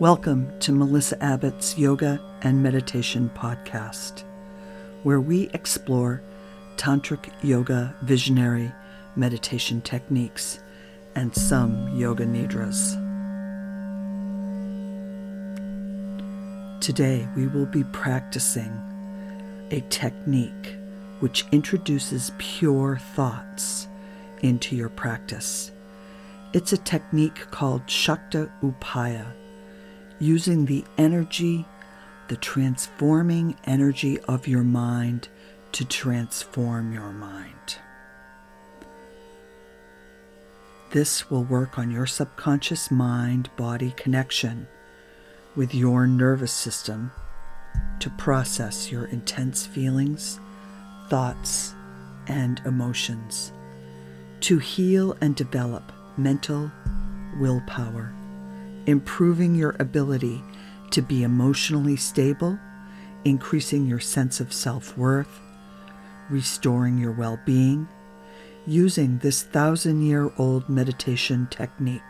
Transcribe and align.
Welcome 0.00 0.58
to 0.58 0.72
Melissa 0.72 1.22
Abbott's 1.22 1.78
Yoga 1.78 2.20
and 2.42 2.60
Meditation 2.60 3.30
Podcast, 3.32 4.24
where 5.04 5.20
we 5.20 5.48
explore 5.54 6.20
Tantric 6.76 7.30
Yoga 7.42 7.94
visionary 8.02 8.72
meditation 9.14 9.80
techniques 9.80 10.58
and 11.14 11.32
some 11.32 11.96
Yoga 11.96 12.26
Nidras. 12.26 13.00
Today 16.80 17.28
we 17.36 17.46
will 17.46 17.66
be 17.66 17.84
practicing 17.84 18.72
a 19.70 19.80
technique 19.90 20.74
which 21.20 21.44
introduces 21.52 22.32
pure 22.38 22.96
thoughts 22.96 23.86
into 24.42 24.74
your 24.74 24.88
practice. 24.88 25.70
It's 26.52 26.72
a 26.72 26.78
technique 26.78 27.48
called 27.52 27.86
Shakta 27.86 28.50
Upaya, 28.60 29.24
using 30.24 30.64
the 30.64 30.82
energy, 30.96 31.66
the 32.28 32.36
transforming 32.36 33.54
energy 33.64 34.18
of 34.20 34.48
your 34.48 34.62
mind 34.62 35.28
to 35.72 35.84
transform 35.84 36.92
your 36.94 37.12
mind. 37.12 37.76
This 40.92 41.30
will 41.30 41.44
work 41.44 41.78
on 41.78 41.90
your 41.90 42.06
subconscious 42.06 42.90
mind 42.90 43.50
body 43.56 43.92
connection 43.96 44.66
with 45.56 45.74
your 45.74 46.06
nervous 46.06 46.52
system 46.52 47.12
to 48.00 48.08
process 48.10 48.90
your 48.90 49.06
intense 49.06 49.66
feelings, 49.66 50.40
thoughts, 51.10 51.74
and 52.28 52.62
emotions, 52.64 53.52
to 54.40 54.58
heal 54.58 55.16
and 55.20 55.36
develop 55.36 55.92
mental 56.16 56.70
willpower, 57.40 58.14
improving 58.86 59.54
your 59.54 59.76
ability 59.78 60.42
to 60.90 61.02
be 61.02 61.22
emotionally 61.22 61.96
stable, 61.96 62.58
increasing 63.24 63.86
your 63.86 64.00
sense 64.00 64.40
of 64.40 64.52
self 64.52 64.96
worth, 64.96 65.40
restoring 66.30 66.98
your 66.98 67.12
well 67.12 67.38
being, 67.44 67.88
using 68.66 69.18
this 69.18 69.42
thousand 69.42 70.02
year 70.02 70.30
old 70.38 70.68
meditation 70.68 71.46
technique, 71.50 72.02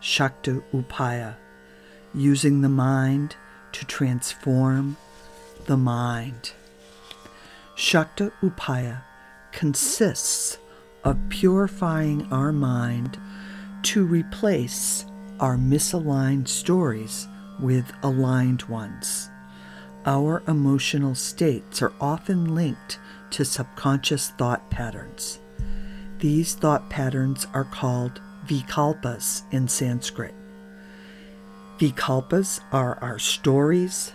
Shakta 0.00 0.62
Upaya, 0.72 1.36
using 2.14 2.60
the 2.60 2.68
mind 2.68 3.36
to 3.72 3.84
transform 3.84 4.96
the 5.66 5.76
mind. 5.76 6.52
Shakta 7.76 8.32
Upaya 8.42 9.02
consists 9.52 10.58
of 11.02 11.18
purifying 11.28 12.26
our 12.32 12.52
mind 12.52 13.18
to 13.82 14.04
replace 14.04 15.04
our 15.40 15.56
misaligned 15.56 16.48
stories 16.48 17.28
with 17.60 17.92
aligned 18.02 18.62
ones. 18.64 19.28
Our 20.06 20.42
emotional 20.46 21.14
states 21.14 21.80
are 21.82 21.92
often 22.00 22.54
linked 22.54 22.98
to 23.30 23.44
subconscious 23.44 24.30
thought 24.30 24.70
patterns. 24.70 25.38
These 26.18 26.54
thought 26.54 26.88
patterns 26.90 27.46
are 27.54 27.64
called 27.64 28.20
vikalpas 28.46 29.42
in 29.52 29.68
Sanskrit. 29.68 30.34
Vikalpas 31.78 32.60
are 32.72 32.98
our 33.00 33.18
stories, 33.18 34.12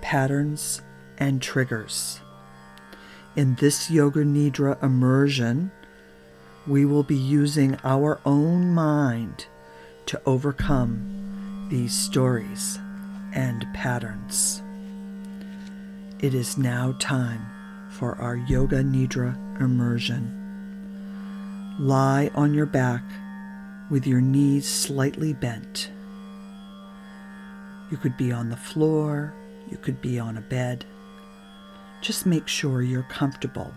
patterns, 0.00 0.82
and 1.18 1.40
triggers. 1.40 2.20
In 3.36 3.54
this 3.56 3.90
Yoga 3.90 4.24
Nidra 4.24 4.82
immersion, 4.82 5.70
we 6.66 6.84
will 6.84 7.04
be 7.04 7.16
using 7.16 7.78
our 7.84 8.20
own 8.24 8.74
mind 8.74 9.46
to 10.10 10.20
overcome 10.26 11.68
these 11.70 11.94
stories 11.94 12.80
and 13.32 13.64
patterns. 13.72 14.60
It 16.18 16.34
is 16.34 16.58
now 16.58 16.96
time 16.98 17.46
for 17.90 18.16
our 18.16 18.34
Yoga 18.34 18.82
Nidra 18.82 19.36
immersion. 19.60 20.34
Lie 21.78 22.28
on 22.34 22.52
your 22.54 22.66
back 22.66 23.04
with 23.88 24.04
your 24.04 24.20
knees 24.20 24.66
slightly 24.66 25.32
bent. 25.32 25.92
You 27.92 27.96
could 27.96 28.16
be 28.16 28.32
on 28.32 28.48
the 28.48 28.56
floor, 28.56 29.32
you 29.70 29.76
could 29.76 30.00
be 30.00 30.18
on 30.18 30.36
a 30.36 30.40
bed. 30.40 30.84
Just 32.00 32.26
make 32.26 32.48
sure 32.48 32.82
you're 32.82 33.04
comfortable. 33.04 33.72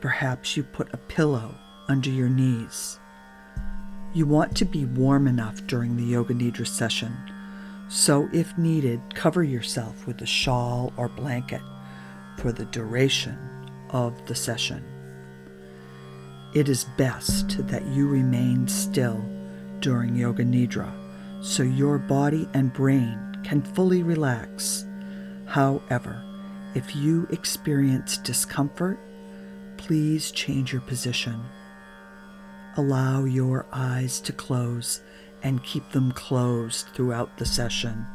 Perhaps 0.00 0.56
you 0.56 0.62
put 0.62 0.94
a 0.94 0.96
pillow 0.96 1.56
under 1.88 2.08
your 2.08 2.30
knees. 2.30 2.98
You 4.16 4.24
want 4.24 4.56
to 4.56 4.64
be 4.64 4.86
warm 4.86 5.26
enough 5.26 5.66
during 5.66 5.94
the 5.94 6.02
Yoga 6.02 6.32
Nidra 6.32 6.66
session, 6.66 7.14
so 7.90 8.30
if 8.32 8.56
needed, 8.56 9.14
cover 9.14 9.42
yourself 9.42 10.06
with 10.06 10.22
a 10.22 10.26
shawl 10.26 10.90
or 10.96 11.10
blanket 11.10 11.60
for 12.38 12.50
the 12.50 12.64
duration 12.64 13.36
of 13.90 14.14
the 14.24 14.34
session. 14.34 14.82
It 16.54 16.70
is 16.70 16.86
best 16.96 17.58
that 17.68 17.84
you 17.88 18.08
remain 18.08 18.66
still 18.68 19.22
during 19.80 20.16
Yoga 20.16 20.44
Nidra 20.44 20.90
so 21.44 21.62
your 21.62 21.98
body 21.98 22.48
and 22.54 22.72
brain 22.72 23.36
can 23.44 23.60
fully 23.60 24.02
relax. 24.02 24.86
However, 25.44 26.24
if 26.74 26.96
you 26.96 27.28
experience 27.30 28.16
discomfort, 28.16 28.98
please 29.76 30.30
change 30.30 30.72
your 30.72 30.80
position. 30.80 31.38
Allow 32.78 33.24
your 33.24 33.64
eyes 33.72 34.20
to 34.20 34.32
close 34.34 35.00
and 35.42 35.64
keep 35.64 35.92
them 35.92 36.12
closed 36.12 36.88
throughout 36.88 37.38
the 37.38 37.46
session. 37.46 38.06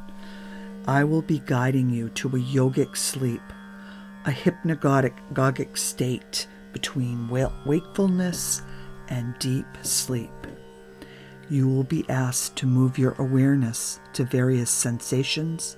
I 0.87 1.03
will 1.03 1.23
be 1.23 1.41
guiding 1.45 1.89
you 1.89 2.09
to 2.09 2.27
a 2.27 2.39
yogic 2.39 2.95
sleep, 2.95 3.41
a 4.25 4.29
hypnagogic 4.29 5.77
state 5.77 6.47
between 6.73 7.27
wakefulness 7.27 8.61
and 9.09 9.33
deep 9.39 9.65
sleep. 9.81 10.29
You 11.49 11.67
will 11.67 11.83
be 11.83 12.07
asked 12.07 12.55
to 12.57 12.67
move 12.67 12.99
your 12.99 13.15
awareness 13.17 13.99
to 14.13 14.23
various 14.23 14.69
sensations, 14.69 15.75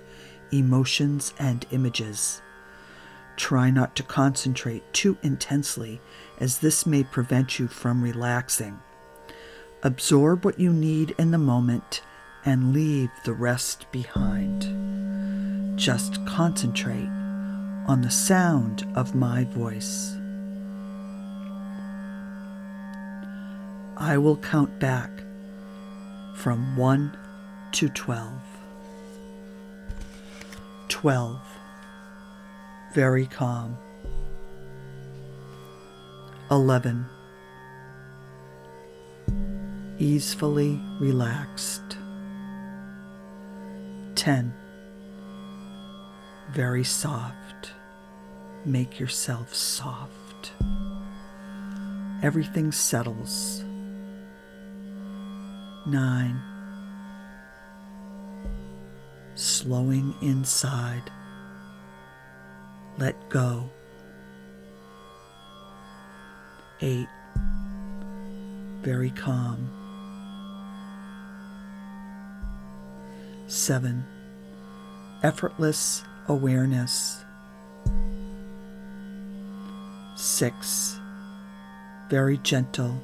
emotions, 0.52 1.34
and 1.40 1.66
images. 1.72 2.42
Try 3.38 3.72
not 3.72 3.96
to 3.96 4.04
concentrate 4.04 4.84
too 4.94 5.18
intensely, 5.24 6.02
as 6.40 6.60
this 6.60 6.86
may 6.86 7.04
prevent 7.04 7.60
you 7.60 7.68
from 7.68 8.02
relaxing. 8.02 8.80
Absorb 9.84 10.46
what 10.46 10.60
you 10.60 10.72
need 10.72 11.14
in 11.18 11.32
the 11.32 11.38
moment 11.38 12.02
and 12.46 12.74
leave 12.74 13.10
the 13.26 13.34
rest 13.34 13.86
behind. 13.92 15.78
Just 15.78 16.26
concentrate 16.26 17.10
on 17.88 18.02
the 18.02 18.12
sound 18.12 18.86
of 18.96 19.16
my 19.16 19.44
voice. 19.44 20.16
I 23.98 24.18
will 24.18 24.38
count 24.38 24.80
back 24.80 25.10
from 26.36 26.76
1 26.76 27.18
to 27.74 27.90
12. 27.90 28.32
12. 30.90 31.42
Very 32.94 33.26
calm. 33.26 33.78
11. 36.54 37.08
Easefully 39.98 40.80
relaxed. 41.00 41.98
10. 44.14 44.54
Very 46.52 46.84
soft. 46.84 47.72
Make 48.66 49.00
yourself 49.00 49.56
soft. 49.56 50.54
Everything 52.22 52.72
settles 52.72 53.64
nine. 55.88 56.42
Slowing 59.36 60.14
inside. 60.22 61.10
Let 63.00 63.30
go. 63.30 63.70
Eight. 66.84 67.08
Very 68.84 69.10
calm. 69.10 69.72
Seven. 73.48 74.06
Effortless 75.24 76.04
awareness. 76.28 77.24
Six. 80.16 81.00
Very 82.12 82.38
gentle 82.38 83.02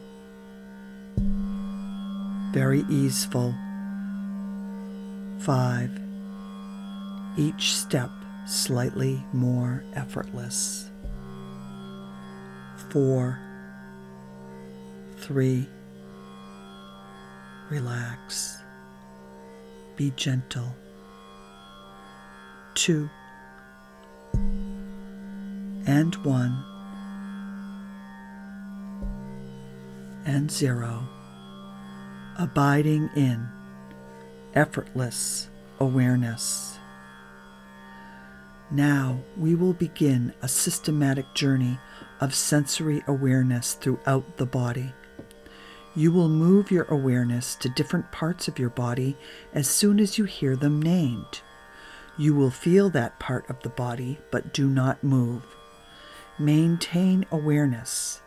very 2.51 2.83
easeful. 2.89 3.53
5. 5.39 5.91
Each 7.37 7.75
step 7.75 8.09
slightly 8.47 9.23
more 9.33 9.83
effortless. 9.93 10.89
4. 12.89 13.39
3. 15.29 15.69
Relax. 17.69 18.63
be 19.95 20.11
gentle. 20.15 20.75
Two 22.73 23.07
and 25.85 26.15
one 26.25 26.65
and 30.25 30.49
zero, 30.49 31.07
abiding 32.39 33.11
in 33.15 33.47
effortless 34.55 35.47
awareness. 35.79 36.79
Now 38.71 39.19
we 39.37 39.53
will 39.53 39.73
begin 39.73 40.33
a 40.41 40.47
systematic 40.47 41.35
journey 41.35 41.77
of 42.19 42.33
sensory 42.33 43.03
awareness 43.05 43.75
throughout 43.75 44.37
the 44.37 44.47
body. 44.47 44.91
You 45.95 46.11
will 46.11 46.29
move 46.29 46.71
your 46.71 46.85
awareness 46.85 47.55
to 47.55 47.69
different 47.69 48.11
parts 48.11 48.47
of 48.47 48.59
your 48.59 48.69
body 48.69 49.17
as 49.53 49.67
soon 49.67 49.99
as 49.99 50.17
you 50.17 50.25
hear 50.25 50.55
them 50.55 50.81
named. 50.81 51.41
You 52.17 52.35
will 52.35 52.51
feel 52.51 52.89
that 52.91 53.19
part 53.19 53.49
of 53.49 53.61
the 53.61 53.69
body, 53.69 54.19
but 54.31 54.53
do 54.53 54.67
not 54.67 55.03
move. 55.03 55.43
Maintain 56.37 57.25
awareness. 57.31 58.21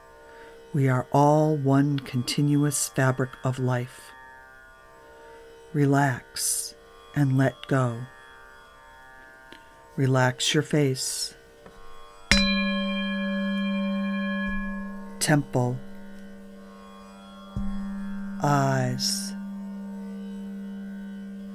We 0.75 0.89
are 0.89 1.07
all 1.13 1.57
one 1.57 1.99
continuous 1.99 2.89
fabric 2.89 3.31
of 3.45 3.59
life. 3.59 4.11
Relax 5.73 6.75
and 7.15 7.37
let 7.37 7.55
go. 7.69 8.01
Relax 9.97 10.55
your 10.55 10.63
face, 10.63 11.35
temple, 15.21 15.79
eyes, 18.43 19.33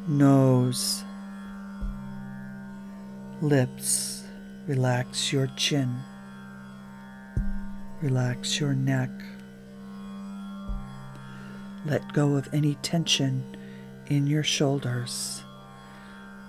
nose, 0.08 1.04
lips. 3.42 4.24
Relax 4.68 5.32
your 5.32 5.48
chin. 5.56 5.98
Relax 8.02 8.60
your 8.60 8.74
neck. 8.74 9.10
Let 11.86 12.14
go 12.14 12.36
of 12.36 12.54
any 12.54 12.76
tension 12.76 13.44
in 14.08 14.28
your 14.28 14.44
shoulders. 14.44 15.44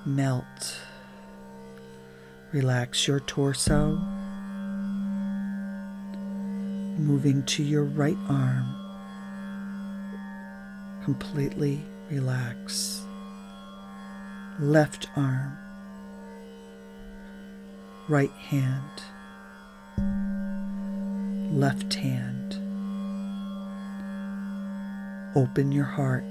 Melt. 0.05 0.79
Relax 2.52 3.06
your 3.06 3.20
torso. 3.20 3.96
Moving 6.99 7.44
to 7.44 7.62
your 7.62 7.85
right 7.85 8.19
arm. 8.29 8.77
Completely 11.08 11.81
relax. 12.10 13.00
Left 14.60 15.08
arm. 15.16 15.56
Right 18.10 18.31
hand. 18.32 19.02
Left 21.50 21.94
hand. 21.94 22.56
Open 25.34 25.72
your 25.72 25.87
heart. 25.87 26.25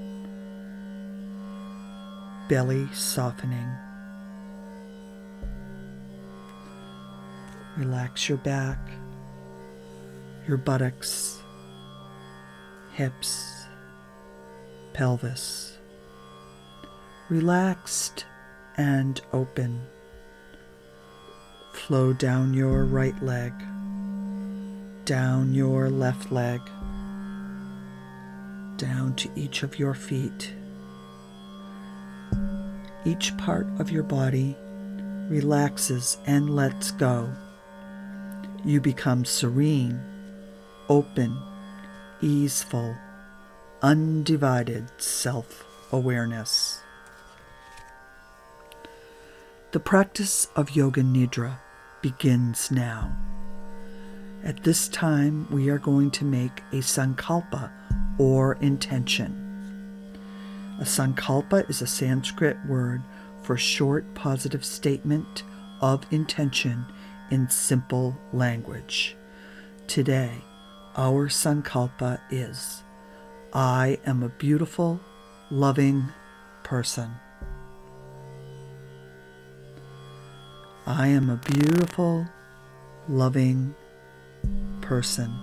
Belly 2.48 2.86
softening. 2.92 3.68
Relax 7.76 8.28
your 8.28 8.38
back, 8.38 8.78
your 10.46 10.56
buttocks, 10.56 11.42
hips, 12.92 13.57
pelvis. 14.98 15.78
Relaxed 17.28 18.26
and 18.76 19.20
open. 19.32 19.86
Flow 21.72 22.12
down 22.12 22.52
your 22.52 22.84
right 22.84 23.14
leg, 23.22 23.52
down 25.04 25.54
your 25.54 25.88
left 25.88 26.32
leg, 26.32 26.60
down 28.76 29.14
to 29.18 29.30
each 29.36 29.62
of 29.62 29.78
your 29.78 29.94
feet. 29.94 30.52
Each 33.04 33.36
part 33.36 33.68
of 33.78 33.92
your 33.92 34.02
body 34.02 34.56
relaxes 35.30 36.16
and 36.26 36.56
lets 36.56 36.90
go 36.90 37.32
you 38.64 38.80
become 38.80 39.24
serene, 39.24 40.00
open, 40.88 41.38
easeful, 42.20 42.96
undivided 43.82 44.88
self 45.00 45.64
awareness. 45.92 46.82
The 49.72 49.80
practice 49.80 50.48
of 50.56 50.74
Yoga 50.74 51.02
Nidra 51.02 51.58
begins 52.02 52.70
now. 52.70 53.16
At 54.42 54.64
this 54.64 54.88
time, 54.88 55.46
we 55.50 55.68
are 55.68 55.78
going 55.78 56.10
to 56.12 56.24
make 56.24 56.62
a 56.72 56.76
sankalpa 56.76 57.70
or 58.18 58.54
intention. 58.60 59.44
A 60.80 60.84
sankalpa 60.84 61.68
is 61.68 61.82
a 61.82 61.86
Sanskrit 61.86 62.56
word 62.66 63.02
for 63.42 63.56
short 63.56 64.14
positive 64.14 64.64
statement 64.64 65.42
of 65.80 66.04
intention 66.12 66.84
in 67.30 67.48
simple 67.50 68.16
language. 68.32 69.16
Today, 69.86 70.44
our 70.96 71.28
Sankalpa 71.28 72.20
is 72.30 72.82
I 73.52 73.98
am 74.04 74.22
a 74.22 74.28
beautiful, 74.28 75.00
loving 75.50 76.04
person. 76.64 77.10
I 80.86 81.08
am 81.08 81.30
a 81.30 81.36
beautiful, 81.36 82.26
loving 83.08 83.74
person. 84.82 85.34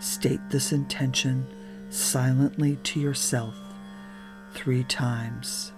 State 0.00 0.40
this 0.48 0.72
intention 0.72 1.46
silently 1.90 2.76
to 2.84 3.00
yourself 3.00 3.54
three 4.54 4.84
times. 4.84 5.72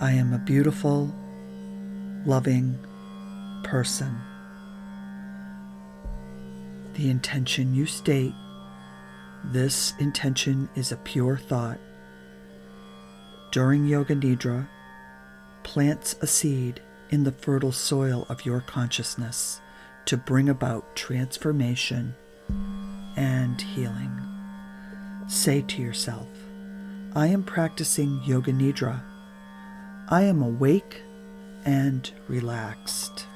I 0.00 0.12
am 0.12 0.32
a 0.32 0.38
beautiful, 0.38 1.14
loving 2.26 2.76
person. 3.62 4.16
The 6.98 7.10
intention 7.10 7.76
you 7.76 7.86
state, 7.86 8.34
this 9.44 9.94
intention 10.00 10.68
is 10.74 10.90
a 10.90 10.96
pure 10.96 11.36
thought. 11.36 11.78
During 13.52 13.86
Yoga 13.86 14.16
Nidra, 14.16 14.68
plants 15.62 16.16
a 16.20 16.26
seed 16.26 16.82
in 17.10 17.22
the 17.22 17.30
fertile 17.30 17.70
soil 17.70 18.26
of 18.28 18.44
your 18.44 18.60
consciousness 18.60 19.60
to 20.06 20.16
bring 20.16 20.48
about 20.48 20.96
transformation 20.96 22.16
and 23.16 23.60
healing. 23.60 24.20
Say 25.28 25.62
to 25.62 25.80
yourself, 25.80 26.26
I 27.14 27.28
am 27.28 27.44
practicing 27.44 28.20
Yoga 28.24 28.52
Nidra 28.52 29.00
I 30.08 30.22
am 30.22 30.42
awake 30.42 31.02
and 31.64 32.10
relaxed. 32.26 33.26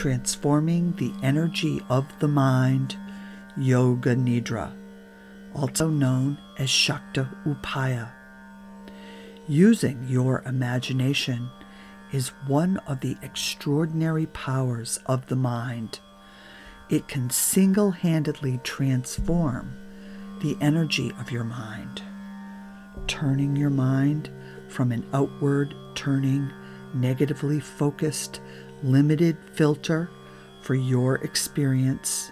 Transforming 0.00 0.94
the 0.96 1.12
energy 1.22 1.82
of 1.90 2.06
the 2.20 2.26
mind, 2.26 2.96
Yoga 3.54 4.16
Nidra, 4.16 4.72
also 5.54 5.90
known 5.90 6.38
as 6.58 6.70
Shakta 6.70 7.28
Upaya. 7.44 8.08
Using 9.46 10.06
your 10.08 10.42
imagination 10.46 11.50
is 12.12 12.28
one 12.46 12.78
of 12.86 13.00
the 13.00 13.18
extraordinary 13.20 14.24
powers 14.24 14.98
of 15.04 15.26
the 15.26 15.36
mind. 15.36 16.00
It 16.88 17.06
can 17.06 17.28
single 17.28 17.90
handedly 17.90 18.58
transform 18.64 19.76
the 20.40 20.56
energy 20.62 21.12
of 21.20 21.30
your 21.30 21.44
mind 21.44 22.00
turning 23.06 23.56
your 23.56 23.70
mind 23.70 24.30
from 24.68 24.92
an 24.92 25.04
outward 25.12 25.74
turning, 25.94 26.50
negatively 26.94 27.60
focused, 27.60 28.40
limited 28.82 29.36
filter 29.54 30.10
for 30.62 30.74
your 30.74 31.16
experience 31.16 32.30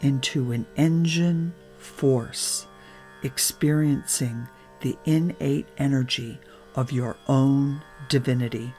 into 0.00 0.52
an 0.52 0.66
engine 0.76 1.54
force 1.78 2.66
experiencing 3.22 4.48
the 4.80 4.96
innate 5.04 5.68
energy 5.78 6.38
of 6.74 6.92
your 6.92 7.16
own 7.28 7.82
divinity. 8.08 8.74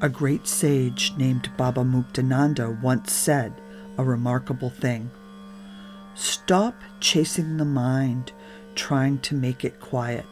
A 0.00 0.08
great 0.08 0.46
sage 0.46 1.12
named 1.16 1.50
Baba 1.56 1.82
Muktananda 1.82 2.80
once 2.80 3.12
said 3.12 3.52
a 3.98 4.04
remarkable 4.04 4.70
thing 4.70 5.10
Stop 6.14 6.74
chasing 7.00 7.56
the 7.56 7.64
mind 7.64 8.32
trying 8.74 9.18
to 9.20 9.34
make 9.34 9.64
it 9.64 9.80
quiet. 9.80 10.26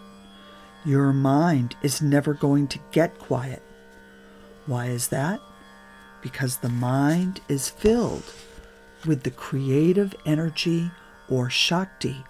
Your 0.84 1.12
mind 1.12 1.76
is 1.82 2.02
never 2.02 2.34
going 2.34 2.68
to 2.68 2.78
get 2.90 3.18
quiet. 3.18 3.62
Why 4.70 4.86
is 4.86 5.08
that? 5.08 5.40
Because 6.22 6.58
the 6.58 6.68
mind 6.68 7.40
is 7.48 7.68
filled 7.68 8.32
with 9.04 9.24
the 9.24 9.32
creative 9.32 10.14
energy 10.24 10.92
or 11.28 11.50
Shakti 11.50 12.24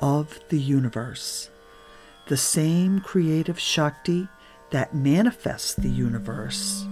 of 0.00 0.40
the 0.48 0.58
universe. 0.58 1.50
The 2.28 2.38
same 2.38 3.00
creative 3.00 3.60
Shakti 3.60 4.28
that 4.70 4.94
manifests 4.94 5.74
the 5.74 5.90
universe 5.90 6.82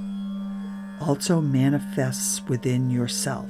also 1.00 1.40
manifests 1.40 2.42
within 2.42 2.90
yourself. 2.90 3.48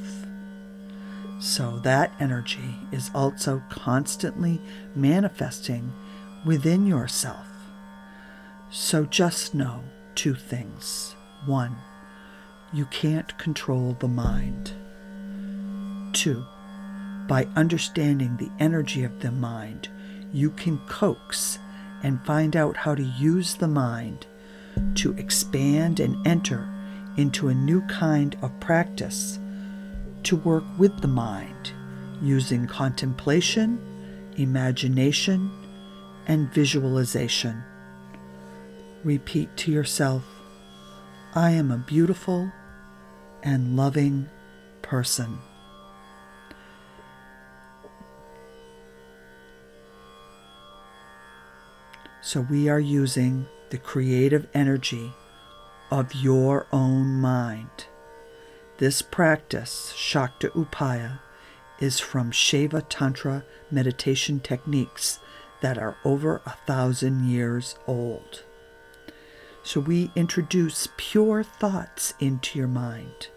So 1.40 1.80
that 1.80 2.12
energy 2.20 2.76
is 2.92 3.10
also 3.12 3.60
constantly 3.70 4.60
manifesting 4.94 5.92
within 6.46 6.86
yourself. 6.86 7.48
So 8.70 9.04
just 9.04 9.52
know 9.52 9.82
two 10.14 10.34
things. 10.34 11.16
One, 11.46 11.76
you 12.72 12.84
can't 12.86 13.36
control 13.38 13.96
the 13.98 14.08
mind. 14.08 14.72
Two, 16.12 16.44
by 17.26 17.46
understanding 17.56 18.36
the 18.36 18.50
energy 18.58 19.04
of 19.04 19.20
the 19.20 19.30
mind, 19.30 19.88
you 20.32 20.50
can 20.50 20.78
coax 20.86 21.58
and 22.02 22.24
find 22.24 22.56
out 22.56 22.76
how 22.76 22.94
to 22.94 23.02
use 23.02 23.54
the 23.54 23.68
mind 23.68 24.26
to 24.96 25.12
expand 25.14 26.00
and 26.00 26.26
enter 26.26 26.68
into 27.16 27.48
a 27.48 27.54
new 27.54 27.80
kind 27.82 28.36
of 28.42 28.58
practice 28.60 29.38
to 30.22 30.36
work 30.36 30.64
with 30.78 31.00
the 31.00 31.08
mind 31.08 31.72
using 32.22 32.66
contemplation, 32.66 33.80
imagination, 34.36 35.50
and 36.26 36.52
visualization. 36.52 37.62
Repeat 39.04 39.56
to 39.56 39.72
yourself, 39.72 40.24
I 41.32 41.52
am 41.52 41.70
a 41.70 41.76
beautiful 41.76 42.50
and 43.40 43.76
loving 43.76 44.28
person. 44.82 45.38
So 52.20 52.40
we 52.40 52.68
are 52.68 52.80
using 52.80 53.46
the 53.70 53.78
creative 53.78 54.48
energy 54.54 55.12
of 55.92 56.16
your 56.16 56.66
own 56.72 57.20
mind. 57.20 57.86
This 58.78 59.00
practice, 59.00 59.94
Shakta 59.96 60.50
Upaya, 60.50 61.20
is 61.78 62.00
from 62.00 62.32
Shaiva 62.32 62.84
Tantra 62.88 63.44
meditation 63.70 64.40
techniques 64.40 65.20
that 65.60 65.78
are 65.78 65.96
over 66.04 66.42
a 66.44 66.56
thousand 66.66 67.26
years 67.26 67.76
old. 67.86 68.42
So 69.62 69.80
we 69.80 70.10
introduce 70.16 70.88
pure 70.96 71.42
thoughts 71.42 72.14
into 72.18 72.58
your 72.58 72.68
mind. 72.68 73.28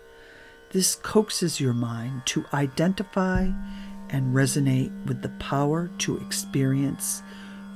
This 0.72 0.96
coaxes 0.96 1.60
your 1.60 1.74
mind 1.74 2.26
to 2.28 2.46
identify 2.54 3.50
and 4.10 4.34
resonate 4.34 5.06
with 5.06 5.22
the 5.22 5.30
power 5.30 5.90
to 6.00 6.18
experience 6.18 7.22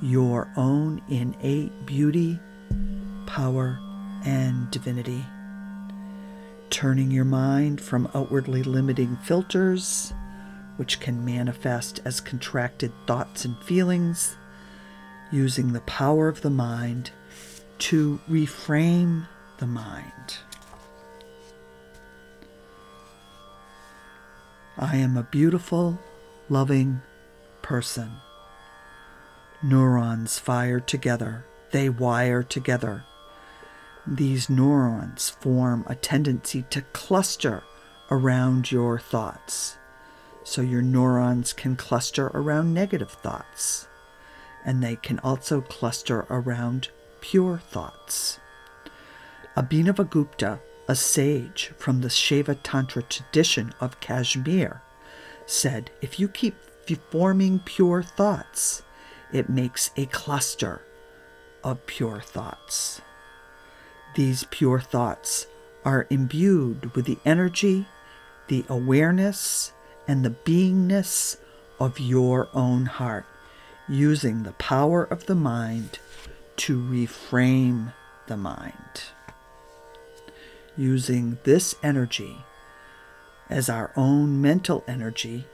your 0.00 0.48
own 0.56 1.02
innate 1.08 1.86
beauty, 1.86 2.40
power, 3.26 3.78
and 4.24 4.70
divinity. 4.70 5.24
Turning 6.70 7.10
your 7.10 7.24
mind 7.24 7.80
from 7.80 8.10
outwardly 8.14 8.62
limiting 8.62 9.16
filters, 9.18 10.12
which 10.76 11.00
can 11.00 11.24
manifest 11.24 12.00
as 12.04 12.20
contracted 12.20 12.92
thoughts 13.06 13.44
and 13.44 13.56
feelings, 13.62 14.36
using 15.30 15.72
the 15.72 15.80
power 15.82 16.28
of 16.28 16.40
the 16.40 16.50
mind 16.50 17.10
to 17.78 18.20
reframe 18.28 19.26
the 19.58 19.66
mind. 19.66 20.38
I 24.76 24.96
am 24.96 25.16
a 25.16 25.24
beautiful, 25.24 25.98
loving 26.48 27.02
person. 27.62 28.12
Neurons 29.62 30.38
fire 30.38 30.78
together, 30.78 31.44
they 31.72 31.88
wire 31.88 32.42
together. 32.42 33.04
These 34.06 34.48
neurons 34.48 35.30
form 35.30 35.84
a 35.86 35.94
tendency 35.94 36.64
to 36.70 36.82
cluster 36.92 37.64
around 38.10 38.70
your 38.70 38.98
thoughts. 38.98 39.76
So 40.44 40.62
your 40.62 40.80
neurons 40.80 41.52
can 41.52 41.76
cluster 41.76 42.28
around 42.28 42.72
negative 42.72 43.10
thoughts, 43.10 43.88
and 44.64 44.82
they 44.82 44.96
can 44.96 45.18
also 45.18 45.60
cluster 45.60 46.24
around 46.30 46.88
pure 47.20 47.58
thoughts. 47.58 48.38
Abhinavagupta, 49.56 50.60
a 50.88 50.94
sage 50.94 51.72
from 51.76 52.00
the 52.00 52.08
Shaiva 52.08 52.58
Tantra 52.62 53.02
tradition 53.02 53.74
of 53.80 54.00
Kashmir, 54.00 54.82
said 55.46 55.90
if 56.00 56.18
you 56.20 56.28
keep 56.28 56.54
forming 57.10 57.58
pure 57.58 58.02
thoughts, 58.02 58.82
it 59.32 59.50
makes 59.50 59.90
a 59.96 60.06
cluster 60.06 60.80
of 61.62 61.84
pure 61.86 62.20
thoughts. 62.20 63.02
These 64.14 64.44
pure 64.50 64.80
thoughts 64.80 65.46
are 65.84 66.06
imbued 66.08 66.94
with 66.94 67.04
the 67.04 67.18
energy, 67.24 67.86
the 68.48 68.64
awareness, 68.68 69.72
and 70.06 70.24
the 70.24 70.30
beingness 70.30 71.36
of 71.78 72.00
your 72.00 72.48
own 72.54 72.86
heart, 72.86 73.26
using 73.88 74.42
the 74.42 74.52
power 74.52 75.04
of 75.04 75.26
the 75.26 75.34
mind 75.34 75.98
to 76.58 76.80
reframe 76.80 77.92
the 78.26 78.36
mind. 78.36 79.02
Using 80.76 81.38
this 81.44 81.74
energy 81.82 82.36
as 83.48 83.68
our 83.68 83.90
own 83.96 84.40
mental 84.40 84.84
energy, 84.86 85.46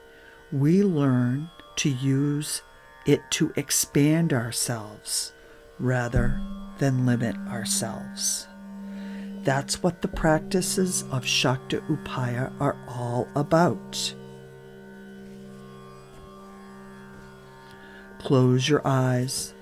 we 0.50 0.82
learn 0.82 1.48
to 1.76 1.88
use 1.88 2.62
it 3.06 3.20
to 3.30 3.52
expand 3.56 4.32
ourselves 4.32 5.32
rather 5.78 6.40
than 6.78 7.06
limit 7.06 7.36
ourselves. 7.48 8.46
That's 9.42 9.82
what 9.82 10.02
the 10.02 10.08
practices 10.08 11.02
of 11.10 11.24
Shakta 11.24 11.86
Upaya 11.88 12.52
are 12.60 12.76
all 12.88 13.28
about. 13.36 14.14
Close 18.18 18.68
your 18.68 18.80
eyes. 18.86 19.53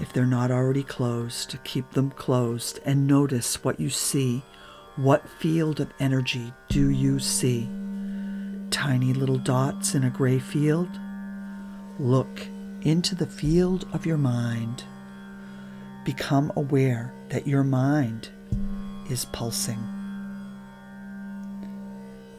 If 0.00 0.12
they're 0.12 0.26
not 0.26 0.50
already 0.50 0.82
closed, 0.82 1.56
keep 1.62 1.90
them 1.92 2.10
closed 2.10 2.80
and 2.84 3.06
notice 3.06 3.62
what 3.62 3.78
you 3.78 3.90
see. 3.90 4.42
What 4.96 5.28
field 5.28 5.80
of 5.80 5.92
energy 6.00 6.52
do 6.68 6.90
you 6.90 7.18
see? 7.18 7.68
Tiny 8.70 9.12
little 9.12 9.38
dots 9.38 9.94
in 9.94 10.04
a 10.04 10.10
gray 10.10 10.38
field? 10.38 10.88
Look 11.98 12.46
into 12.82 13.14
the 13.14 13.26
field 13.26 13.86
of 13.92 14.04
your 14.04 14.16
mind. 14.16 14.84
Become 16.04 16.52
aware 16.56 17.12
that 17.28 17.46
your 17.46 17.64
mind 17.64 18.30
is 19.08 19.24
pulsing. 19.26 19.78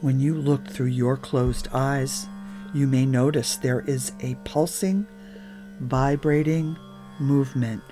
When 0.02 0.20
you 0.20 0.34
look 0.34 0.68
through 0.68 0.86
your 0.86 1.16
closed 1.16 1.68
eyes, 1.72 2.26
you 2.74 2.86
may 2.86 3.06
notice 3.06 3.56
there 3.56 3.80
is 3.80 4.12
a 4.20 4.34
pulsing, 4.44 5.06
vibrating 5.80 6.76
movement. 7.18 7.82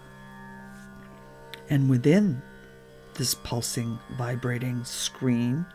And 1.69 1.89
within 1.89 2.43
this 3.15 3.35
pulsing, 3.35 3.99
vibrating 4.17 4.85
screen, 4.85 5.67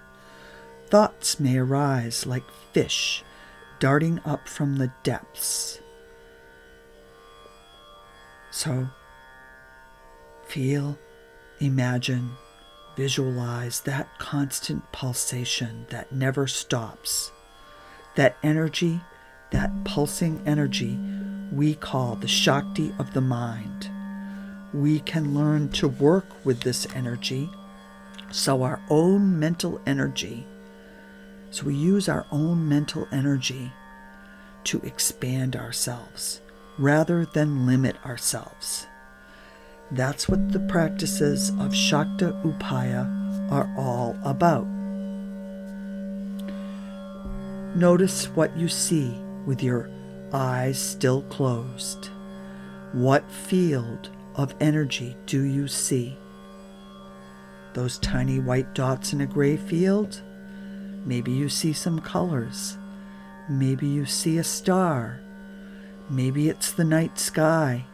thoughts 0.87 1.39
may 1.39 1.57
arise 1.57 2.25
like 2.25 2.43
fish 2.73 3.23
darting 3.79 4.19
up 4.25 4.47
from 4.47 4.77
the 4.77 4.91
depths. 5.03 5.79
So, 8.51 8.89
feel, 10.45 10.97
imagine, 11.59 12.31
visualize 12.95 13.81
that 13.81 14.19
constant 14.19 14.91
pulsation 14.91 15.85
that 15.89 16.11
never 16.11 16.47
stops. 16.47 17.31
That 18.15 18.35
energy, 18.43 18.99
that 19.51 19.85
pulsing 19.85 20.41
energy, 20.45 20.99
we 21.51 21.75
call 21.75 22.15
the 22.15 22.27
Shakti 22.27 22.93
of 22.99 23.13
the 23.13 23.21
mind. 23.21 23.89
We 24.73 24.99
can 24.99 25.33
learn 25.33 25.69
to 25.69 25.87
work 25.87 26.25
with 26.45 26.61
this 26.61 26.87
energy 26.95 27.49
so 28.31 28.61
our 28.63 28.79
own 28.89 29.39
mental 29.39 29.81
energy 29.87 30.45
so 31.51 31.65
we 31.65 31.73
use 31.73 32.07
our 32.07 32.25
own 32.31 32.67
mental 32.69 33.07
energy 33.11 33.71
to 34.65 34.79
expand 34.81 35.55
ourselves 35.55 36.41
rather 36.77 37.25
than 37.25 37.65
limit 37.65 37.95
ourselves. 38.05 38.85
That's 39.91 40.29
what 40.29 40.51
the 40.51 40.59
practices 40.59 41.49
of 41.49 41.73
Shakta 41.73 42.39
Upaya 42.43 43.51
are 43.51 43.67
all 43.77 44.15
about. 44.23 44.67
Notice 47.75 48.27
what 48.29 48.55
you 48.55 48.67
see 48.67 49.17
with 49.45 49.63
your 49.63 49.89
eyes 50.33 50.79
still 50.79 51.21
closed. 51.23 52.09
What 52.91 53.29
field 53.31 54.09
of 54.35 54.55
energy 54.59 55.15
do 55.25 55.43
you 55.43 55.67
see? 55.67 56.17
Those 57.73 57.97
tiny 57.99 58.39
white 58.39 58.73
dots 58.73 59.13
in 59.13 59.21
a 59.21 59.27
gray 59.27 59.57
field? 59.57 60.21
Maybe 61.05 61.31
you 61.31 61.49
see 61.49 61.73
some 61.73 61.99
colors. 61.99 62.77
Maybe 63.49 63.87
you 63.87 64.05
see 64.05 64.37
a 64.37 64.43
star. 64.43 65.21
Maybe 66.09 66.49
it's 66.49 66.71
the 66.71 66.83
night 66.83 67.19
sky. 67.19 67.85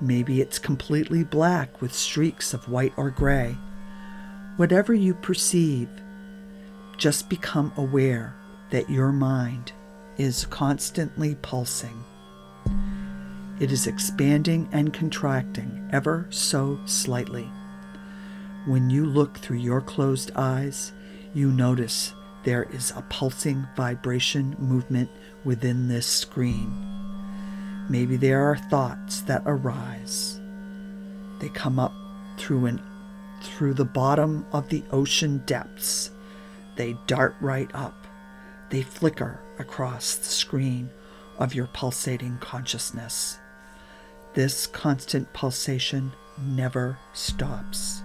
Maybe 0.00 0.40
it's 0.40 0.58
completely 0.58 1.24
black 1.24 1.80
with 1.80 1.92
streaks 1.92 2.54
of 2.54 2.68
white 2.68 2.92
or 2.96 3.10
gray. 3.10 3.56
Whatever 4.56 4.94
you 4.94 5.14
perceive, 5.14 5.88
just 6.96 7.28
become 7.28 7.72
aware 7.76 8.34
that 8.70 8.90
your 8.90 9.12
mind 9.12 9.72
is 10.22 10.46
constantly 10.46 11.34
pulsing. 11.42 12.04
It 13.58 13.72
is 13.72 13.88
expanding 13.88 14.68
and 14.70 14.92
contracting 14.92 15.88
ever 15.92 16.28
so 16.30 16.78
slightly. 16.84 17.50
When 18.66 18.88
you 18.88 19.04
look 19.04 19.36
through 19.38 19.58
your 19.58 19.80
closed 19.80 20.30
eyes, 20.36 20.92
you 21.34 21.50
notice 21.50 22.14
there 22.44 22.68
is 22.70 22.92
a 22.92 23.02
pulsing 23.02 23.66
vibration 23.76 24.54
movement 24.60 25.10
within 25.44 25.88
this 25.88 26.06
screen. 26.06 26.72
Maybe 27.90 28.16
there 28.16 28.48
are 28.48 28.56
thoughts 28.56 29.22
that 29.22 29.42
arise. 29.44 30.40
They 31.40 31.48
come 31.48 31.80
up 31.80 31.94
through 32.38 32.66
an 32.66 32.80
through 33.40 33.74
the 33.74 33.84
bottom 33.84 34.46
of 34.52 34.68
the 34.68 34.84
ocean 34.92 35.42
depths. 35.46 36.12
They 36.76 36.96
dart 37.08 37.34
right 37.40 37.68
up. 37.74 38.06
They 38.70 38.82
flicker 38.82 39.40
across 39.62 40.16
the 40.16 40.26
screen 40.26 40.90
of 41.38 41.54
your 41.54 41.68
pulsating 41.68 42.36
consciousness. 42.38 43.38
This 44.34 44.66
constant 44.66 45.32
pulsation 45.32 46.12
never 46.38 46.98
stops. 47.14 48.02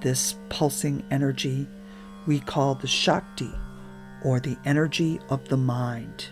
This 0.00 0.36
pulsing 0.48 1.04
energy 1.10 1.66
we 2.28 2.38
call 2.38 2.74
the 2.74 2.86
Shakti, 2.86 3.50
or 4.22 4.38
the 4.38 4.58
energy 4.66 5.18
of 5.30 5.48
the 5.48 5.56
mind. 5.56 6.26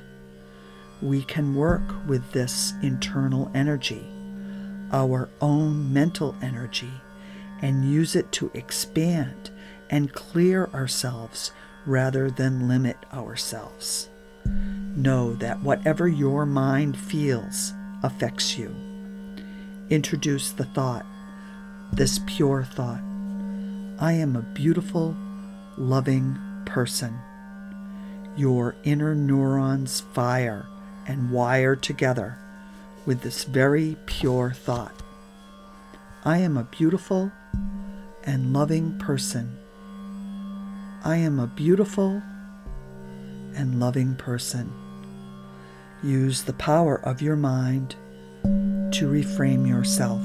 We 1.00 1.22
can 1.22 1.54
work 1.54 2.06
with 2.06 2.32
this 2.32 2.74
internal 2.82 3.50
energy, 3.54 4.06
our 4.92 5.30
own 5.40 5.90
mental 5.94 6.36
energy, 6.42 6.92
and 7.62 7.90
use 7.90 8.14
it 8.14 8.30
to 8.32 8.50
expand 8.52 9.50
and 9.88 10.12
clear 10.12 10.66
ourselves 10.74 11.52
rather 11.86 12.30
than 12.30 12.68
limit 12.68 12.98
ourselves. 13.14 14.10
Know 14.96 15.34
that 15.34 15.62
whatever 15.62 16.08
your 16.08 16.46
mind 16.46 16.96
feels 16.96 17.72
affects 18.02 18.56
you. 18.58 18.74
Introduce 19.90 20.50
the 20.50 20.64
thought, 20.64 21.06
this 21.92 22.20
pure 22.26 22.64
thought 22.64 23.00
I 23.98 24.12
am 24.12 24.36
a 24.36 24.42
beautiful, 24.42 25.16
loving 25.78 26.38
person. 26.66 27.18
Your 28.36 28.76
inner 28.84 29.14
neurons 29.14 30.00
fire 30.00 30.66
and 31.06 31.30
wire 31.30 31.76
together 31.76 32.36
with 33.06 33.22
this 33.22 33.44
very 33.44 33.96
pure 34.04 34.52
thought. 34.52 35.02
I 36.24 36.38
am 36.38 36.58
a 36.58 36.64
beautiful 36.64 37.32
and 38.24 38.52
loving 38.52 38.98
person. 38.98 39.56
I 41.02 41.16
am 41.16 41.38
a 41.38 41.46
beautiful 41.46 42.22
and 43.56 43.80
loving 43.80 44.14
person. 44.16 44.72
Use 46.02 46.42
the 46.42 46.52
power 46.52 47.00
of 47.00 47.22
your 47.22 47.36
mind 47.36 47.96
to 48.92 49.08
reframe 49.08 49.66
yourself. 49.66 50.24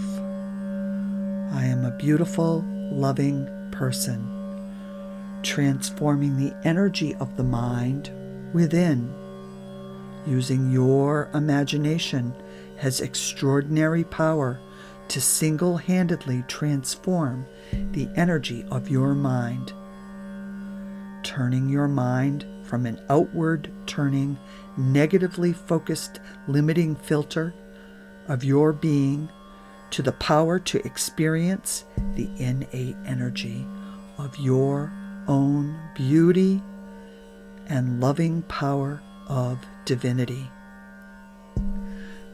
I 1.54 1.66
am 1.66 1.86
a 1.86 1.98
beautiful, 1.98 2.64
loving 2.92 3.48
person 3.72 4.42
transforming 5.44 6.38
the 6.38 6.56
energy 6.64 7.16
of 7.16 7.36
the 7.38 7.44
mind 7.44 8.12
within. 8.54 9.14
Using 10.26 10.72
your 10.72 11.30
imagination 11.34 12.34
has 12.78 13.02
extraordinary 13.02 14.04
power 14.04 14.60
to 15.08 15.20
single 15.20 15.78
handedly 15.78 16.44
transform 16.48 17.46
the 17.92 18.08
energy 18.16 18.66
of 18.72 18.90
your 18.90 19.14
mind. 19.14 19.74
Turning 21.24 21.70
your 21.70 21.88
mind 21.88 22.46
from 22.72 22.86
an 22.86 22.98
outward 23.10 23.70
turning, 23.86 24.40
negatively 24.78 25.52
focused, 25.52 26.22
limiting 26.48 26.96
filter 26.96 27.54
of 28.30 28.46
your 28.46 28.72
being 28.72 29.28
to 29.90 30.02
the 30.02 30.14
power 30.14 30.58
to 30.58 30.84
experience 30.86 31.84
the 32.16 32.30
innate 32.38 32.96
energy 33.06 33.68
of 34.18 34.40
your 34.40 34.90
own 35.28 35.78
beauty 35.96 36.64
and 37.68 38.00
loving 38.00 38.42
power 38.44 39.02
of 39.28 39.60
divinity. 39.84 40.50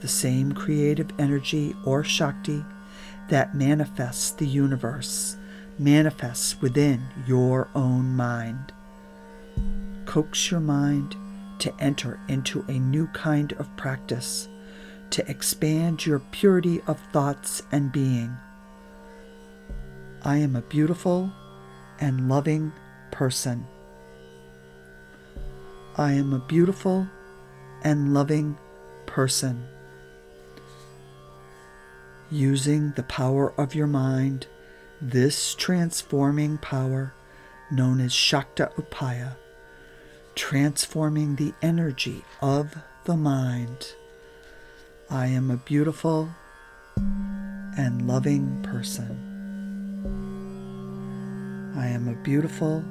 The 0.02 0.08
same 0.08 0.52
creative 0.52 1.10
energy 1.18 1.76
or 1.84 2.04
Shakti 2.04 2.64
that 3.30 3.56
manifests 3.56 4.30
the 4.30 4.46
universe 4.46 5.36
manifests 5.80 6.62
within 6.62 7.08
your 7.26 7.70
own 7.74 8.16
mind. 8.16 8.72
Coax 10.18 10.50
your 10.50 10.62
mind 10.62 11.16
to 11.60 11.72
enter 11.80 12.20
into 12.28 12.66
a 12.68 12.80
new 12.80 13.06
kind 13.10 13.54
of 13.60 13.78
practice, 13.78 14.50
to 15.12 15.30
expand 15.30 16.08
your 16.08 16.18
purity 16.32 16.82
of 16.88 17.00
thoughts 17.14 17.62
and 17.72 17.92
being. 17.92 18.36
I 20.24 20.38
am 20.38 20.56
a 20.56 20.64
beautiful 20.64 21.32
and 22.00 22.28
loving 22.28 22.74
person. 23.12 23.68
I 25.96 26.14
am 26.14 26.34
a 26.34 26.40
beautiful 26.40 27.08
and 27.84 28.12
loving 28.12 28.58
person. 29.06 29.68
Using 32.32 32.92
the 32.94 33.04
power 33.04 33.54
of 33.54 33.76
your 33.76 33.86
mind, 33.86 34.48
this 35.00 35.54
transforming 35.54 36.58
power 36.58 37.14
known 37.70 38.02
as 38.02 38.14
Shakta 38.14 38.74
Upaya, 38.78 39.36
transforming 40.38 41.36
the 41.36 41.52
energy 41.64 42.24
of 42.44 42.78
the 43.06 43.18
mind. 43.18 43.94
I 45.10 45.26
am 45.26 45.50
a 45.50 45.58
beautiful 45.58 46.30
and 47.76 48.08
loving 48.08 48.62
person. 48.62 49.24
I 51.76 51.88
am 51.88 52.08
a 52.08 52.14
beautiful 52.22 52.86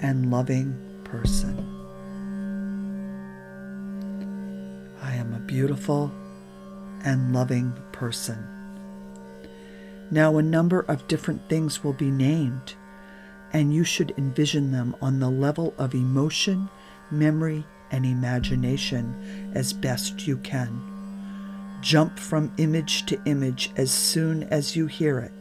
and 0.00 0.32
loving 0.32 0.74
person. 1.04 1.56
I 5.00 5.14
am 5.14 5.32
a 5.34 5.40
beautiful 5.46 6.10
and 7.04 7.32
loving 7.32 7.72
person. 7.92 8.44
Now, 10.10 10.38
a 10.38 10.42
number 10.42 10.80
of 10.80 11.06
different 11.06 11.48
things 11.48 11.84
will 11.84 11.92
be 11.92 12.10
named, 12.10 12.74
and 13.52 13.74
you 13.74 13.84
should 13.84 14.14
envision 14.16 14.72
them 14.72 14.96
on 15.00 15.20
the 15.20 15.30
level 15.30 15.74
of 15.78 15.94
emotion, 15.94 16.68
memory, 17.10 17.64
and 17.90 18.06
imagination 18.06 19.52
as 19.54 19.72
best 19.72 20.26
you 20.26 20.36
can. 20.38 20.80
Jump 21.82 22.18
from 22.18 22.52
image 22.58 23.06
to 23.06 23.20
image 23.26 23.70
as 23.76 23.90
soon 23.90 24.44
as 24.44 24.76
you 24.76 24.86
hear 24.86 25.18
it 25.18 25.32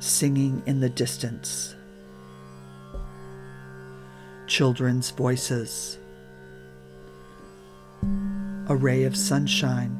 singing 0.00 0.62
in 0.66 0.80
the 0.80 0.88
distance. 0.88 1.74
Children's 4.46 5.10
voices. 5.10 5.98
A 8.68 8.76
ray 8.76 9.04
of 9.04 9.16
sunshine. 9.16 9.96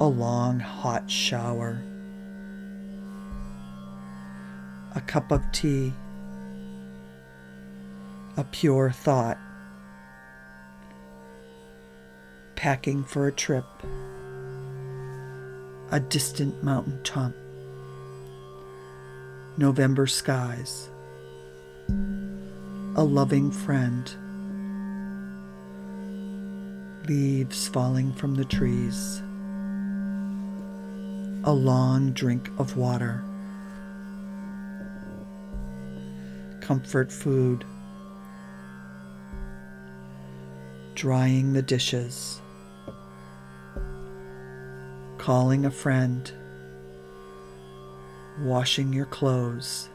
A 0.00 0.06
long 0.06 0.58
hot 0.58 1.10
shower. 1.10 1.82
A 4.94 5.00
cup 5.00 5.30
of 5.30 5.42
tea. 5.52 5.92
A 8.36 8.44
pure 8.44 8.90
thought. 8.90 9.38
Packing 12.54 13.04
for 13.04 13.26
a 13.26 13.32
trip 13.32 13.64
a 15.92 16.00
distant 16.00 16.64
mountain 16.64 16.98
top. 17.04 17.32
November 19.58 20.06
skies, 20.06 20.88
a 22.96 23.04
loving 23.04 23.50
friend, 23.50 24.10
leaves 27.06 27.68
falling 27.68 28.10
from 28.14 28.34
the 28.34 28.44
trees, 28.46 29.22
a 31.44 31.52
long 31.52 32.12
drink 32.12 32.48
of 32.56 32.78
water, 32.78 33.22
comfort 36.62 37.12
food, 37.12 37.66
drying 40.94 41.52
the 41.52 41.60
dishes, 41.60 42.40
calling 45.18 45.66
a 45.66 45.70
friend. 45.70 46.32
Washing 48.40 48.94
your 48.94 49.04
clothes, 49.04 49.90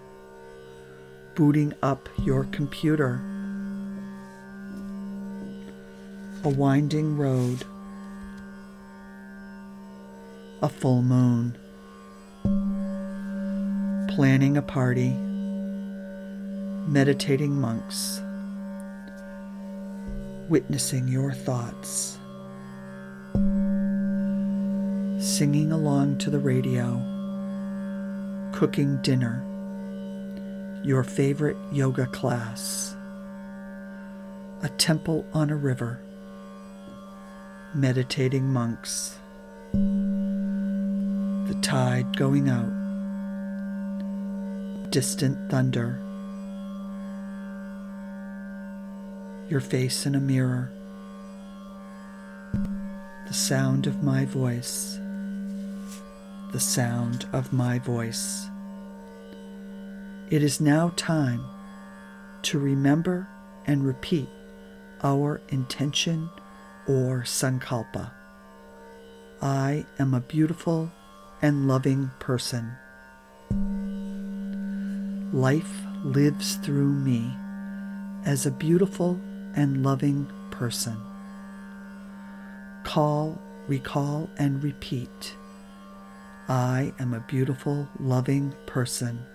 booting 1.34 1.74
up 1.82 2.08
your 2.24 2.44
computer, 2.44 3.16
a 6.44 6.50
winding 6.50 7.18
road, 7.18 7.66
a 10.62 10.70
full 10.70 11.02
moon, 11.02 11.58
planning 14.08 14.56
a 14.56 14.62
party, 14.62 15.16
meditating 16.88 17.52
monks, 17.52 18.22
witnessing 20.48 21.06
your 21.06 21.34
thoughts, 21.34 22.18
singing 25.20 25.74
along 25.74 26.18
to 26.18 26.30
the 26.30 26.40
radio, 26.40 27.02
cooking 28.54 28.96
dinner, 29.02 29.44
your 30.86 31.04
favorite 31.04 31.58
yoga 31.74 32.06
class, 32.06 32.96
a 34.64 34.70
temple 34.78 35.26
on 35.34 35.50
a 35.50 35.58
river, 35.58 36.00
meditating 37.76 38.46
monks, 38.46 39.20
the 39.74 41.60
tide 41.62 42.16
going 42.16 42.48
out, 42.48 42.72
distant 44.90 45.52
thunder, 45.52 46.02
your 49.50 49.62
face 49.62 50.06
in 50.06 50.14
a 50.14 50.20
mirror, 50.20 50.70
the 53.28 53.34
sound 53.34 53.88
of 53.88 54.04
my 54.04 54.26
voice, 54.26 55.00
the 56.52 56.60
sound 56.60 57.28
of 57.32 57.54
my 57.54 57.80
voice. 57.80 58.48
It 60.30 60.44
is 60.44 60.60
now 60.60 60.92
time 60.98 61.46
to 62.44 62.60
remember 62.60 63.28
and 63.66 63.86
repeat 63.86 64.28
our 65.02 65.40
intention 65.50 66.30
or 66.86 67.22
sankalpa. 67.22 68.12
I 69.42 69.86
am 69.98 70.14
a 70.14 70.20
beautiful 70.20 70.92
and 71.42 71.68
loving 71.68 72.12
person. 72.20 72.76
Life 75.32 75.72
lives 76.04 76.56
through 76.56 76.92
me 76.92 77.34
as 78.26 78.46
a 78.46 78.52
beautiful 78.52 79.20
and 79.58 79.84
loving 79.84 80.32
person. 80.52 81.02
Call, 82.84 83.42
recall, 83.68 84.30
and 84.38 84.64
repeat. 84.64 85.36
I 86.48 86.94
am 87.00 87.14
a 87.14 87.20
beautiful, 87.20 87.90
loving 88.00 88.54
person, 88.68 89.26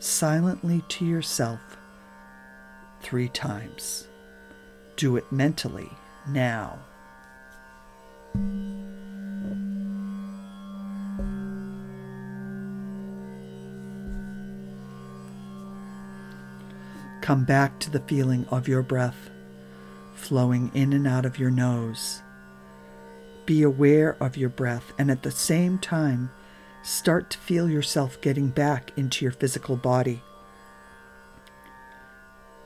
silently 0.00 0.82
to 0.88 1.04
yourself 1.04 1.60
three 3.02 3.28
times. 3.28 4.08
Do 4.96 5.16
it 5.16 5.30
mentally 5.30 5.90
now. 6.26 6.78
Come 17.20 17.44
back 17.44 17.78
to 17.80 17.90
the 17.90 18.00
feeling 18.00 18.46
of 18.46 18.66
your 18.66 18.82
breath 18.82 19.28
flowing 20.18 20.70
in 20.74 20.92
and 20.92 21.06
out 21.06 21.24
of 21.24 21.38
your 21.38 21.50
nose. 21.50 22.22
Be 23.46 23.62
aware 23.62 24.16
of 24.22 24.36
your 24.36 24.50
breath 24.50 24.92
and 24.98 25.10
at 25.10 25.22
the 25.22 25.30
same 25.30 25.78
time 25.78 26.30
start 26.82 27.30
to 27.30 27.38
feel 27.38 27.68
yourself 27.68 28.20
getting 28.20 28.48
back 28.48 28.92
into 28.96 29.24
your 29.24 29.32
physical 29.32 29.76
body. 29.76 30.22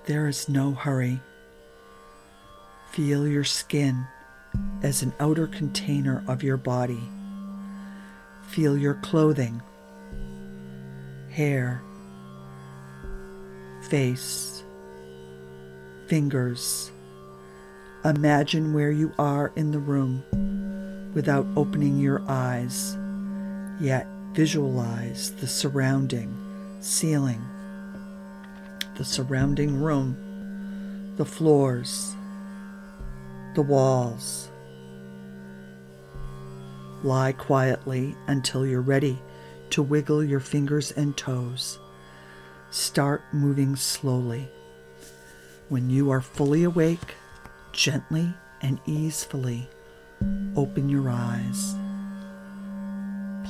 There 0.07 0.27
is 0.29 0.49
no 0.49 0.73
hurry. 0.73 1.21
Feel 2.91 3.27
your 3.27 3.45
skin 3.45 4.07
as 4.83 5.03
an 5.03 5.13
outer 5.21 5.47
container 5.47 6.25
of 6.29 6.43
your 6.43 6.57
body. 6.57 7.03
Feel 8.49 8.77
your 8.77 8.95
clothing, 8.95 9.63
hair, 11.31 11.83
face, 13.89 14.63
fingers. 16.07 16.92
Imagine 18.05 18.75
where 18.75 18.91
you 18.91 19.15
are 19.17 19.53
in 19.55 19.71
the 19.71 19.79
room 19.79 20.25
without 21.15 21.47
opening 21.57 22.01
your 22.01 22.21
eyes, 22.27 22.97
yet 23.81 24.09
visualize 24.33 25.31
the 25.37 25.47
surrounding 25.47 26.37
ceiling, 26.81 27.41
the 28.97 29.05
surrounding 29.05 29.81
room, 29.81 31.15
the 31.17 31.25
floors, 31.25 32.17
the 33.55 33.63
walls. 33.63 34.49
Lie 37.05 37.35
quietly 37.35 38.17
until 38.27 38.67
you're 38.67 38.81
ready 38.81 39.17
to 39.71 39.81
wiggle 39.81 40.25
your 40.25 40.41
fingers 40.41 40.91
and 40.91 41.17
toes. 41.17 41.79
Start 42.73 43.23
moving 43.33 43.77
slowly. 43.77 44.49
When 45.69 45.89
you 45.89 46.11
are 46.11 46.21
fully 46.21 46.65
awake, 46.65 47.15
gently 47.73 48.33
and 48.61 48.79
easefully 48.87 49.69
open 50.57 50.89
your 50.89 51.09
eyes. 51.09 51.75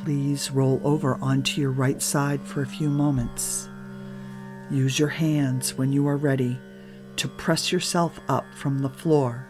Please 0.02 0.50
roll 0.50 0.80
over 0.84 1.16
onto 1.16 1.60
your 1.60 1.70
right 1.70 2.00
side 2.00 2.40
for 2.46 2.62
a 2.62 2.66
few 2.66 2.88
moments. 2.88 3.68
Use 4.70 4.98
your 4.98 5.08
hands 5.08 5.74
when 5.74 5.92
you 5.92 6.08
are 6.08 6.16
ready 6.16 6.58
to 7.16 7.28
press 7.28 7.70
yourself 7.70 8.18
up 8.28 8.46
from 8.54 8.78
the 8.78 8.88
floor. 8.88 9.46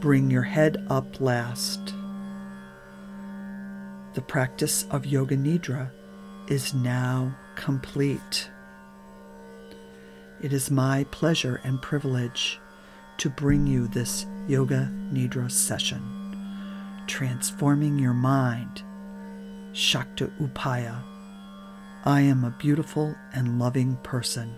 Bring 0.00 0.30
your 0.30 0.42
head 0.42 0.84
up 0.88 1.20
last. 1.20 1.94
The 4.14 4.22
practice 4.22 4.84
of 4.90 5.06
Yoga 5.06 5.36
Nidra 5.36 5.90
is 6.48 6.74
now 6.74 7.36
complete. 7.54 8.50
It 10.40 10.52
is 10.52 10.70
my 10.70 11.04
pleasure 11.10 11.60
and 11.64 11.80
privilege 11.80 12.58
to 13.22 13.30
bring 13.30 13.68
you 13.68 13.86
this 13.86 14.26
Yoga 14.48 14.90
Nidra 15.12 15.48
session, 15.48 16.02
transforming 17.06 17.96
your 17.96 18.12
mind. 18.12 18.82
Shakta 19.72 20.28
Upaya. 20.40 21.04
I 22.04 22.22
am 22.22 22.42
a 22.42 22.50
beautiful 22.50 23.14
and 23.32 23.60
loving 23.60 23.94
person. 24.02 24.52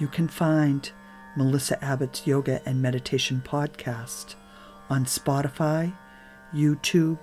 You 0.00 0.08
can 0.08 0.26
find 0.26 0.90
Melissa 1.36 1.78
Abbott's 1.84 2.26
Yoga 2.26 2.60
and 2.66 2.82
Meditation 2.82 3.44
podcast 3.46 4.34
on 4.88 5.04
Spotify, 5.04 5.96
YouTube, 6.52 7.20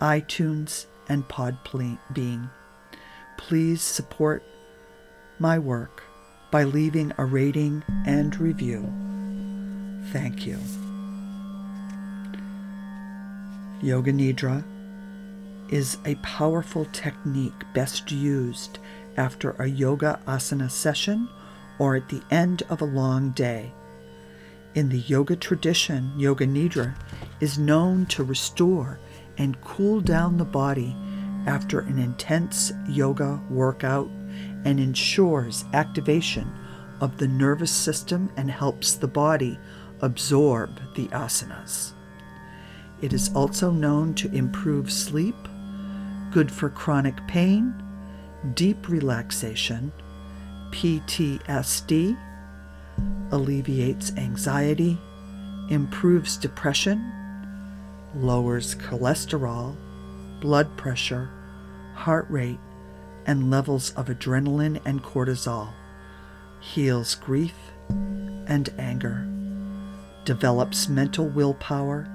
iTunes, 0.00 0.86
and 1.10 1.28
Podbean. 1.28 2.48
Please 3.36 3.82
support 3.82 4.42
my 5.38 5.58
work 5.58 6.04
by 6.54 6.62
leaving 6.62 7.12
a 7.18 7.24
rating 7.24 7.82
and 8.06 8.40
review. 8.40 8.88
Thank 10.12 10.46
you. 10.46 10.56
Yoga 13.82 14.12
Nidra 14.12 14.62
is 15.68 15.98
a 16.04 16.14
powerful 16.22 16.84
technique 16.92 17.64
best 17.74 18.12
used 18.12 18.78
after 19.16 19.56
a 19.58 19.66
yoga 19.66 20.20
asana 20.28 20.70
session 20.70 21.28
or 21.80 21.96
at 21.96 22.08
the 22.08 22.22
end 22.30 22.62
of 22.68 22.80
a 22.80 22.84
long 22.84 23.30
day. 23.30 23.72
In 24.76 24.90
the 24.90 24.98
yoga 24.98 25.34
tradition, 25.34 26.12
Yoga 26.16 26.46
Nidra 26.46 26.94
is 27.40 27.58
known 27.58 28.06
to 28.06 28.22
restore 28.22 29.00
and 29.38 29.60
cool 29.62 30.00
down 30.00 30.36
the 30.36 30.44
body 30.44 30.94
after 31.46 31.80
an 31.80 31.98
intense 31.98 32.70
yoga 32.88 33.40
workout 33.50 34.08
and 34.64 34.80
ensures 34.80 35.64
activation 35.72 36.52
of 37.00 37.18
the 37.18 37.28
nervous 37.28 37.70
system 37.70 38.30
and 38.36 38.50
helps 38.50 38.94
the 38.94 39.08
body 39.08 39.58
absorb 40.00 40.80
the 40.94 41.08
asanas. 41.08 41.92
It 43.02 43.12
is 43.12 43.34
also 43.34 43.70
known 43.70 44.14
to 44.14 44.32
improve 44.32 44.90
sleep, 44.90 45.36
good 46.30 46.50
for 46.50 46.70
chronic 46.70 47.14
pain, 47.26 47.74
deep 48.54 48.88
relaxation, 48.88 49.92
PTSD, 50.70 52.16
alleviates 53.30 54.12
anxiety, 54.16 54.98
improves 55.70 56.36
depression, 56.36 57.12
lowers 58.14 58.74
cholesterol, 58.74 59.76
blood 60.40 60.76
pressure, 60.76 61.30
heart 61.94 62.26
rate, 62.28 62.58
and 63.26 63.50
levels 63.50 63.90
of 63.92 64.06
adrenaline 64.06 64.80
and 64.84 65.02
cortisol, 65.02 65.72
heals 66.60 67.14
grief 67.14 67.54
and 67.88 68.72
anger, 68.78 69.26
develops 70.24 70.88
mental 70.88 71.28
willpower, 71.28 72.08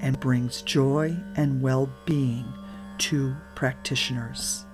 and 0.00 0.18
brings 0.20 0.62
joy 0.62 1.16
and 1.36 1.60
well 1.60 1.90
being 2.06 2.44
to 2.98 3.34
practitioners. 3.54 4.64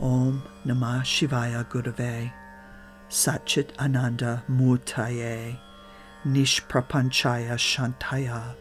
Om 0.00 0.42
Namah 0.64 1.02
Shivaya 1.02 1.64
Gurave 1.68 2.32
Satchit 3.08 3.70
Ananda 3.78 4.42
Murtaye 4.50 5.58
Nishprapanchaya 6.24 7.56
Shantaya 7.56 8.54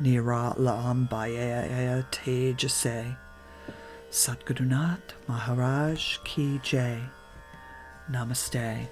Niralambaya 0.00 2.06
Tejase 2.10 3.16
Satgurunath 4.10 5.14
Maharaj 5.28 6.18
Ki 6.24 6.60
Jai 6.62 7.00
Namaste. 8.10 8.88